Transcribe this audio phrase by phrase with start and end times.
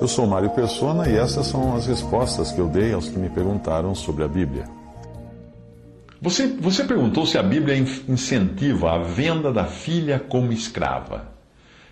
[0.00, 3.28] Eu sou Mário Persona e essas são as respostas que eu dei aos que me
[3.28, 4.64] perguntaram sobre a Bíblia.
[6.22, 11.32] Você, você perguntou se a Bíblia incentiva a venda da filha como escrava.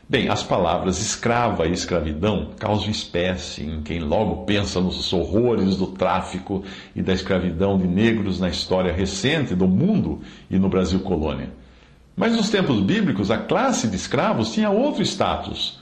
[0.09, 5.89] Bem, as palavras escrava e escravidão causam espécie em quem logo pensa nos horrores do
[5.89, 6.63] tráfico
[6.95, 11.51] e da escravidão de negros na história recente do mundo e no Brasil colônia.
[12.17, 15.76] Mas nos tempos bíblicos, a classe de escravos tinha outro status.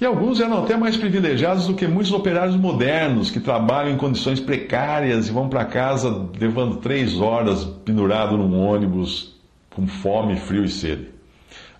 [0.00, 4.40] E alguns eram até mais privilegiados do que muitos operários modernos que trabalham em condições
[4.40, 9.36] precárias e vão para casa levando três horas pendurado num ônibus
[9.70, 11.08] com fome, frio e sede.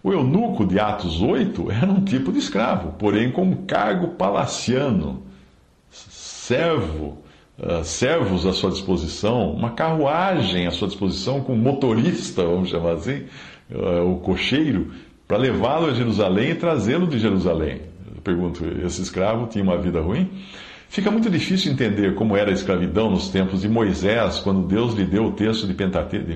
[0.03, 5.22] O eunuco de Atos 8 era um tipo de escravo, porém com um cargo palaciano,
[5.91, 7.19] servo,
[7.59, 13.27] uh, servos à sua disposição, uma carruagem à sua disposição com motorista, vamos chamar assim,
[13.70, 14.91] uh, o cocheiro,
[15.28, 17.92] para levá-lo a Jerusalém e trazê-lo de Jerusalém.
[18.23, 20.31] Pergunto, esse escravo tinha uma vida ruim?
[20.89, 25.06] Fica muito difícil entender como era a escravidão nos tempos de Moisés, quando Deus lhe
[25.06, 25.75] deu o texto de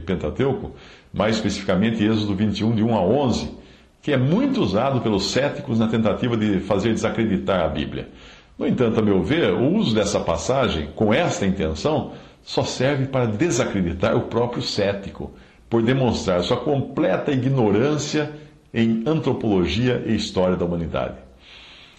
[0.01, 0.73] Pentateuco,
[1.12, 3.51] mais especificamente Êxodo 21, de 1 a 11,
[4.01, 8.09] que é muito usado pelos céticos na tentativa de fazer desacreditar a Bíblia.
[8.59, 13.27] No entanto, a meu ver, o uso dessa passagem, com esta intenção, só serve para
[13.27, 15.33] desacreditar o próprio cético,
[15.69, 18.33] por demonstrar sua completa ignorância
[18.73, 21.26] em antropologia e história da humanidade.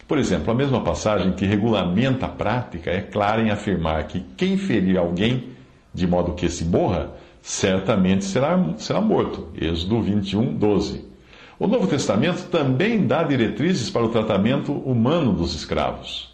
[0.08, 4.58] Por exemplo, a mesma passagem que regulamenta a prática é clara em afirmar que quem
[4.58, 5.58] ferir alguém
[5.94, 7.12] de modo que se morra,
[7.42, 9.48] certamente será, será morto.
[9.60, 11.06] Êxodo 21, 12.
[11.60, 16.32] O Novo Testamento também dá diretrizes para o tratamento humano dos escravos.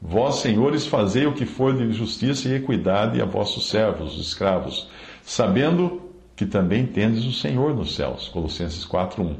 [0.00, 4.88] Vós, senhores, fazei o que for de justiça e equidade a vossos servos, os escravos,
[5.22, 6.02] sabendo
[6.36, 8.28] que também tendes o Senhor nos céus.
[8.28, 9.36] Colossenses 4:1.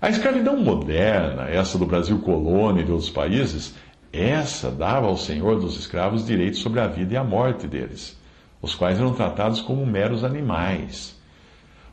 [0.00, 3.74] A escravidão moderna, essa do Brasil colônia e de outros países,
[4.12, 8.18] essa dava ao Senhor dos escravos direitos sobre a vida e a morte deles
[8.60, 11.16] os quais eram tratados como meros animais.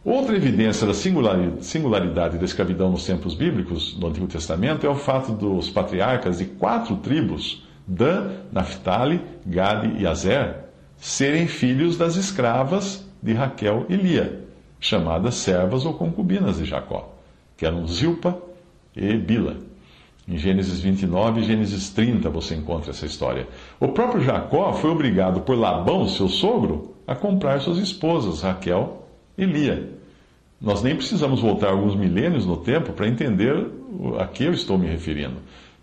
[0.04, 5.32] Outra evidência da singularidade da escravidão nos tempos bíblicos, no Antigo Testamento, é o fato
[5.32, 10.56] dos patriarcas de quatro tribos, Dan, Naphtali, Gade e Azer,
[10.98, 14.44] serem filhos das escravas de Raquel e Lia,
[14.80, 17.15] chamadas servas ou concubinas de Jacó,
[17.58, 18.38] que eram Zilpa
[18.96, 19.58] e Bila.
[20.28, 23.48] Em Gênesis 29 e Gênesis 30 você encontra essa história.
[23.80, 29.08] O próprio Jacó foi obrigado por Labão, seu sogro, a comprar suas esposas, Raquel
[29.38, 29.92] e Lia.
[30.60, 33.68] Nós nem precisamos voltar alguns milênios no tempo para entender
[34.20, 35.36] a que eu estou me referindo.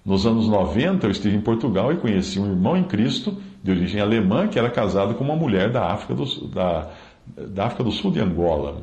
[0.04, 4.00] Nos anos 90, eu estive em Portugal e conheci um irmão em Cristo, de origem
[4.00, 6.88] alemã, que era casado com uma mulher da África do, da,
[7.36, 8.82] da África do Sul de Angola.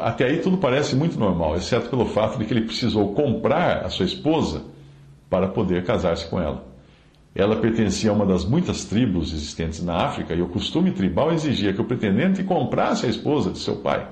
[0.00, 3.90] Até aí tudo parece muito normal, exceto pelo fato de que ele precisou comprar a
[3.90, 4.62] sua esposa
[5.28, 6.64] para poder casar-se com ela.
[7.34, 11.72] Ela pertencia a uma das muitas tribos existentes na África e o costume tribal exigia
[11.72, 14.06] que o pretendente comprasse a esposa de seu pai.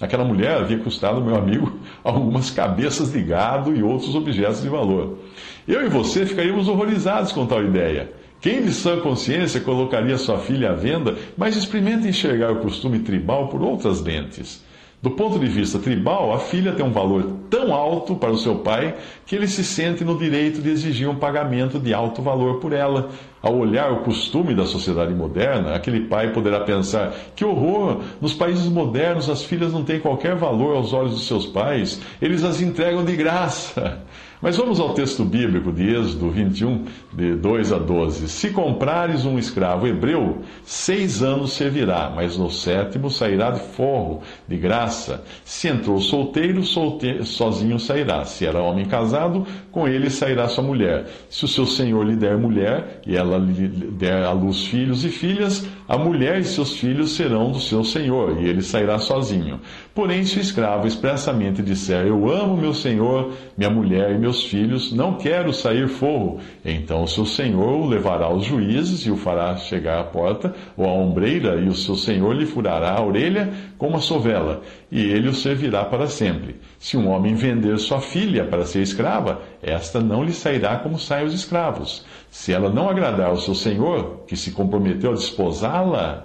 [0.00, 5.18] Aquela mulher havia custado, meu amigo, algumas cabeças de gado e outros objetos de valor.
[5.66, 8.12] Eu e você ficaríamos horrorizados com tal ideia.
[8.40, 13.48] Quem de sã consciência colocaria sua filha à venda, mas experimente enxergar o costume tribal
[13.48, 14.62] por outras lentes.
[15.00, 18.56] Do ponto de vista tribal, a filha tem um valor tão alto para o seu
[18.56, 22.72] pai que ele se sente no direito de exigir um pagamento de alto valor por
[22.72, 23.08] ela.
[23.40, 28.00] Ao olhar o costume da sociedade moderna, aquele pai poderá pensar: que horror!
[28.20, 32.42] Nos países modernos as filhas não têm qualquer valor aos olhos de seus pais, eles
[32.42, 34.02] as entregam de graça.
[34.40, 38.28] Mas vamos ao texto bíblico de Êxodo 21, de 2 a 12.
[38.28, 44.56] Se comprares um escravo hebreu, seis anos servirá, mas no sétimo sairá de forro, de
[44.56, 45.24] graça.
[45.44, 47.24] Se entrou solteiro, solte...
[47.24, 48.24] sozinho sairá.
[48.24, 51.06] Se era homem casado, com ele sairá sua mulher.
[51.28, 55.08] Se o seu senhor lhe der mulher, e ela lhe der à luz filhos e
[55.08, 59.58] filhas, A mulher e seus filhos serão do seu senhor, e ele sairá sozinho.
[59.94, 64.92] Porém, se o escravo expressamente disser: Eu amo meu senhor, minha mulher e meus filhos,
[64.92, 69.56] não quero sair forro, então o seu senhor o levará aos juízes e o fará
[69.56, 73.88] chegar à porta ou à ombreira, e o seu senhor lhe furará a orelha com
[73.88, 74.60] uma sovela,
[74.92, 76.56] e ele o servirá para sempre.
[76.78, 81.26] Se um homem vender sua filha para ser escrava, esta não lhe sairá como saem
[81.26, 82.04] os escravos.
[82.30, 86.24] Se ela não agradar ao seu senhor, que se comprometeu a desposá-la,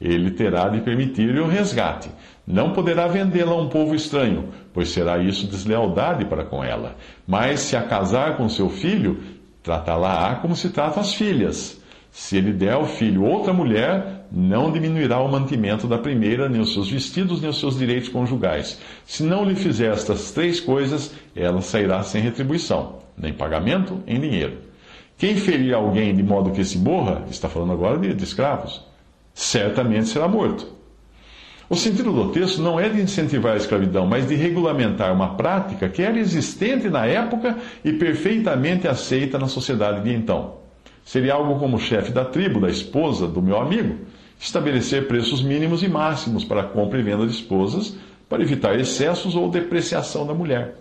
[0.00, 2.10] ele terá de permitir-lhe o resgate.
[2.46, 6.96] Não poderá vendê-la a um povo estranho, pois será isso deslealdade para com ela.
[7.26, 9.20] Mas se a casar com seu filho,
[9.62, 11.80] tratá-la-á como se trata as filhas.
[12.10, 16.72] Se ele der ao filho outra mulher, não diminuirá o mantimento da primeira, nem os
[16.72, 18.80] seus vestidos, nem os seus direitos conjugais.
[19.04, 24.56] Se não lhe fizer estas três coisas, ela sairá sem retribuição, nem pagamento em dinheiro.
[25.18, 28.82] Quem ferir alguém de modo que se morra, está falando agora de, de escravos,
[29.34, 30.66] certamente será morto.
[31.68, 35.88] O sentido do texto não é de incentivar a escravidão, mas de regulamentar uma prática
[35.88, 40.56] que era existente na época e perfeitamente aceita na sociedade de então.
[41.04, 43.96] Seria algo como o chefe da tribo, da esposa do meu amigo,
[44.42, 47.96] estabelecer preços mínimos e máximos para a compra e venda de esposas
[48.28, 50.74] para evitar excessos ou depreciação da mulher.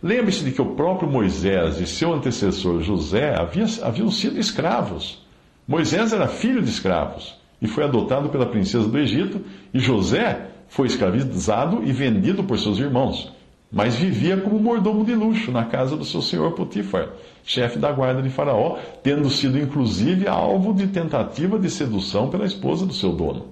[0.00, 5.26] Lembre-se de que o próprio Moisés e seu antecessor José haviam, sido escravos.
[5.66, 9.40] Moisés era filho de escravos e foi adotado pela princesa do Egito,
[9.72, 13.32] e José foi escravizado e vendido por seus irmãos,
[13.74, 17.08] mas vivia como mordomo de luxo na casa do seu senhor Potifar,
[17.44, 22.86] chefe da guarda de Faraó, tendo sido inclusive alvo de tentativa de sedução pela esposa
[22.86, 23.48] do seu dono.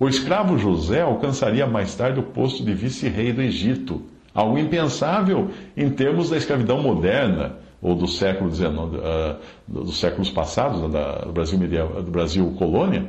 [0.00, 4.02] O escravo José alcançaria mais tarde o posto de vice-rei do Egito
[4.38, 9.36] Algo impensável em termos da escravidão moderna, ou do século XIX, uh,
[9.66, 10.88] dos séculos passados, né,
[11.26, 13.06] do Brasil, medieval, do Brasil colônia,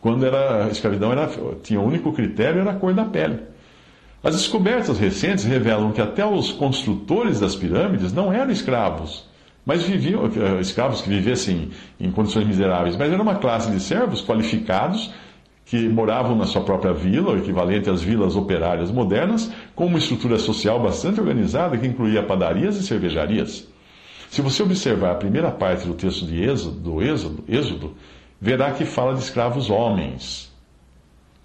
[0.00, 1.30] quando era, a escravidão era,
[1.62, 3.38] tinha o único critério era a cor da pele.
[4.24, 9.28] As descobertas recentes revelam que até os construtores das pirâmides não eram escravos,
[9.66, 11.68] mas viviam, eh, escravos que vivessem
[12.00, 15.12] em condições miseráveis, mas era uma classe de servos qualificados
[15.66, 20.38] que moravam na sua própria vila, o equivalente às vilas operárias modernas, com uma estrutura
[20.38, 23.68] social bastante organizada que incluía padarias e cervejarias.
[24.30, 27.92] Se você observar a primeira parte do texto de Êxodo, do Êxodo, Êxodo
[28.40, 30.53] verá que fala de escravos homens.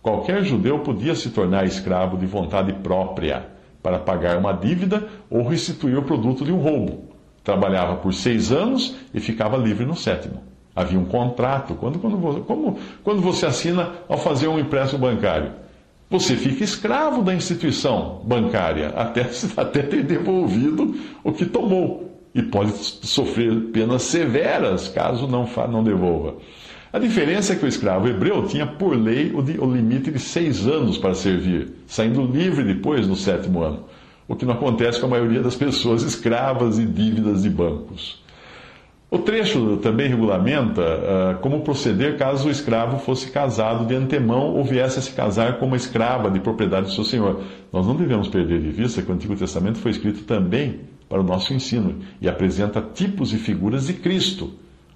[0.02, 3.48] Qualquer judeu podia se tornar escravo de vontade própria
[3.84, 7.10] para pagar uma dívida ou restituir o produto de um roubo.
[7.44, 10.44] Trabalhava por seis anos e ficava livre no sétimo.
[10.76, 11.76] Havia um contrato.
[11.76, 15.52] Quando, quando, como, quando você assina ao fazer um empréstimo bancário,
[16.10, 22.08] você fica escravo da instituição bancária até, até ter devolvido o que tomou.
[22.34, 26.36] E pode sofrer penas severas caso não, não devolva.
[26.92, 30.98] A diferença é que o escravo hebreu tinha por lei o, limite de seis anos
[30.98, 33.86] para servir, saindo livre depois no sétimo ano,
[34.28, 38.24] o que não acontece com a maioria das pessoas escravas e dívidas de bancos.
[39.12, 44.64] O trecho também regulamenta uh, como proceder caso o escravo fosse casado de antemão ou
[44.64, 47.42] viesse a se casar com uma escrava de propriedade do seu senhor.
[47.72, 51.24] Nós não devemos perder de vista que o Antigo Testamento foi escrito também para o
[51.24, 54.54] nosso ensino e apresenta tipos e figuras de Cristo,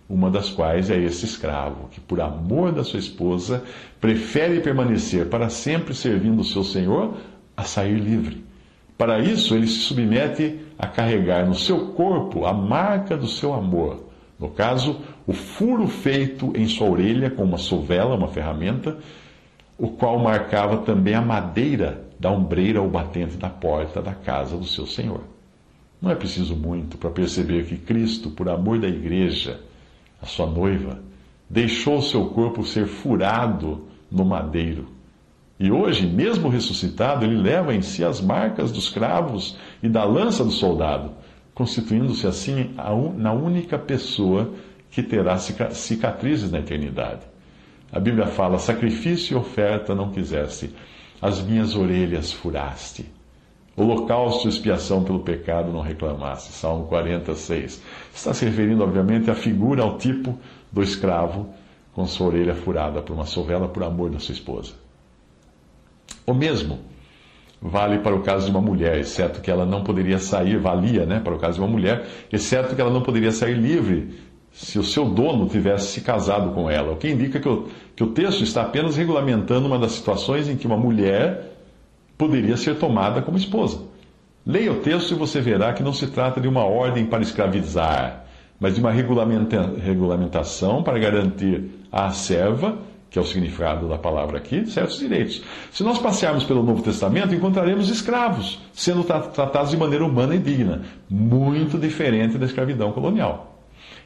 [0.09, 3.63] uma das quais é esse escravo, que por amor da sua esposa
[3.99, 7.15] prefere permanecer para sempre servindo o seu senhor
[7.55, 8.43] a sair livre.
[8.97, 14.09] Para isso, ele se submete a carregar no seu corpo a marca do seu amor.
[14.39, 18.97] No caso, o furo feito em sua orelha com uma sovela, uma ferramenta,
[19.77, 24.65] o qual marcava também a madeira da ombreira ou batente da porta da casa do
[24.65, 25.21] seu Senhor.
[26.01, 29.59] Não é preciso muito para perceber que Cristo, por amor da igreja,
[30.23, 30.99] a sua noiva,
[31.47, 34.87] deixou seu corpo ser furado no madeiro
[35.59, 40.43] e hoje, mesmo ressuscitado, ele leva em si as marcas dos cravos e da lança
[40.43, 41.11] do soldado,
[41.53, 42.71] constituindo-se assim
[43.15, 44.53] na única pessoa
[44.91, 47.21] que terá cicatrizes na eternidade.
[47.91, 50.73] A Bíblia fala: sacrifício e oferta não quiseste,
[51.21, 53.05] as minhas orelhas furaste.
[53.75, 56.51] Holocausto e expiação pelo pecado não reclamaste.
[56.51, 57.81] Salmo 46.
[58.13, 60.37] Está se referindo, obviamente, à figura, ao tipo
[60.71, 61.49] do escravo
[61.93, 64.73] com sua orelha furada por uma sovela por amor da sua esposa.
[66.25, 66.79] O mesmo
[67.61, 71.19] vale para o caso de uma mulher, exceto que ela não poderia sair, valia né,
[71.19, 74.13] para o caso de uma mulher, exceto que ela não poderia sair livre
[74.51, 76.91] se o seu dono tivesse se casado com ela.
[76.91, 80.57] O que indica que o, que o texto está apenas regulamentando uma das situações em
[80.57, 81.52] que uma mulher
[82.23, 83.81] poderia ser tomada como esposa.
[84.45, 88.23] Leia o texto e você verá que não se trata de uma ordem para escravizar,
[88.57, 92.77] mas de uma regulamenta, regulamentação para garantir à serva
[93.09, 95.43] que é o significado da palavra aqui, certos direitos.
[95.71, 100.81] Se nós passearmos pelo Novo Testamento, encontraremos escravos sendo tratados de maneira humana e digna,
[101.07, 103.59] muito diferente da escravidão colonial.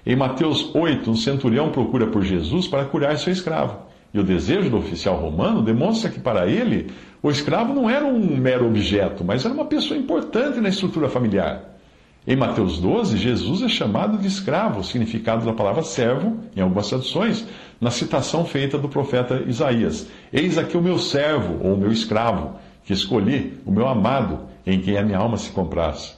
[0.05, 3.87] Em Mateus 8, um centurião procura por Jesus para curar seu escravo.
[4.13, 8.37] E o desejo do oficial romano demonstra que para ele o escravo não era um
[8.37, 11.77] mero objeto, mas era uma pessoa importante na estrutura familiar.
[12.25, 17.47] Em Mateus 12, Jesus é chamado de escravo, significado da palavra servo, em algumas traduções,
[17.79, 22.55] na citação feita do profeta Isaías: Eis aqui o meu servo, ou o meu escravo,
[22.83, 26.16] que escolhi, o meu amado, em quem a minha alma se compraz.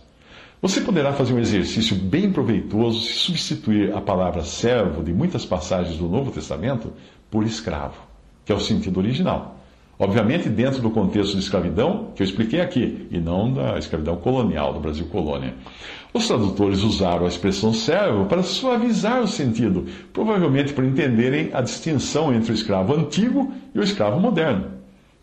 [0.61, 5.97] Você poderá fazer um exercício bem proveitoso se substituir a palavra servo de muitas passagens
[5.97, 6.91] do Novo Testamento
[7.31, 7.95] por escravo,
[8.43, 9.55] que é o sentido original.
[9.97, 14.73] Obviamente, dentro do contexto de escravidão, que eu expliquei aqui, e não da escravidão colonial,
[14.73, 15.53] do Brasil colônia.
[16.13, 22.33] Os tradutores usaram a expressão servo para suavizar o sentido, provavelmente por entenderem a distinção
[22.33, 24.65] entre o escravo antigo e o escravo moderno.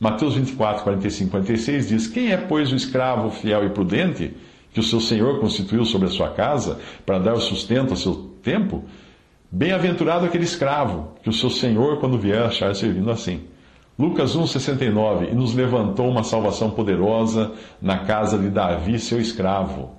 [0.00, 4.34] Mateus 24, 45 e 46 diz: Quem é, pois, o escravo fiel e prudente
[4.76, 8.36] que o seu senhor constituiu sobre a sua casa para dar o sustento a seu
[8.42, 8.84] tempo?
[9.50, 13.44] Bem-aventurado aquele escravo que o seu senhor, quando vier, achar servindo assim.
[13.98, 19.92] Lucas 1,69 E nos levantou uma salvação poderosa na casa de Davi, seu escravo.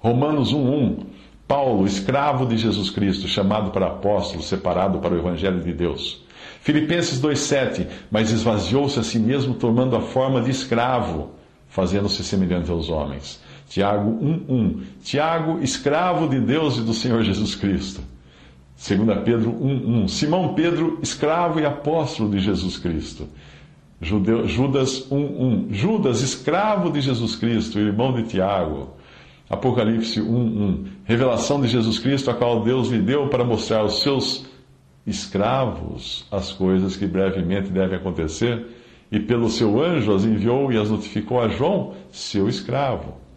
[0.00, 1.06] Romanos 1,1
[1.46, 6.24] Paulo, escravo de Jesus Cristo, chamado para apóstolo, separado para o Evangelho de Deus.
[6.60, 11.30] Filipenses 2,7 Mas esvaziou-se a si mesmo, tomando a forma de escravo,
[11.68, 13.46] fazendo-se semelhante aos homens.
[13.68, 18.00] Tiago 1,1 Tiago, escravo de Deus e do Senhor Jesus Cristo.
[18.78, 20.08] 2 Pedro 1,1.
[20.08, 23.28] Simão Pedro, escravo e apóstolo de Jesus Cristo.
[24.00, 25.72] Judeu, Judas 1,1.
[25.72, 28.90] Judas, escravo de Jesus Cristo, irmão de Tiago.
[29.50, 30.84] Apocalipse 1,1.
[31.04, 34.46] Revelação de Jesus Cristo, a qual Deus lhe deu para mostrar aos seus
[35.06, 38.66] escravos as coisas que brevemente devem acontecer,
[39.10, 43.27] e pelo seu anjo as enviou e as notificou a João, seu escravo.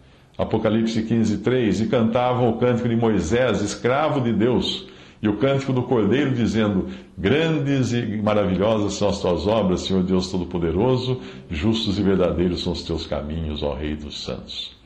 [0.42, 1.84] Apocalipse 15,3.
[1.84, 4.86] E cantavam o cântico de Moisés, escravo de Deus
[5.22, 10.30] e o cântico do Cordeiro, dizendo: Grandes e maravilhosas são as tuas obras, Senhor Deus
[10.30, 14.76] Todo-Poderoso, justos e verdadeiros são os teus caminhos, ó Rei dos Santos.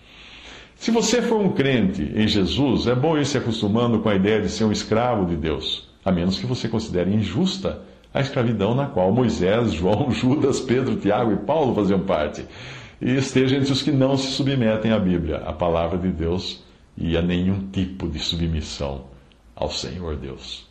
[0.75, 4.43] Se você for um crente em Jesus, é bom ir se acostumando com a ideia
[4.43, 7.81] de ser um escravo de Deus, a menos que você considere injusta
[8.13, 12.45] a escravidão na qual Moisés, João, Judas, Pedro, Tiago e Paulo faziam parte,
[13.01, 16.63] e esteja entre os que não se submetem à Bíblia, à palavra de Deus
[16.97, 19.07] e a nenhum tipo de submissão
[19.55, 20.67] ao Senhor Deus.